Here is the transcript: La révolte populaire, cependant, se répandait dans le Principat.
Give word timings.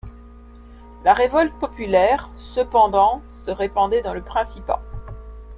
La 1.03 1.13
révolte 1.13 1.53
populaire, 1.59 2.31
cependant, 2.55 3.21
se 3.45 3.51
répandait 3.51 4.01
dans 4.01 4.15
le 4.15 4.23
Principat. 4.23 4.81